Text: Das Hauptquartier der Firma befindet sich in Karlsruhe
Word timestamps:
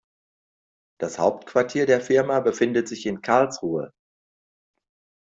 Das 0.99 1.19
Hauptquartier 1.19 1.85
der 1.85 2.01
Firma 2.01 2.39
befindet 2.39 2.87
sich 2.87 3.05
in 3.05 3.21
Karlsruhe 3.21 3.93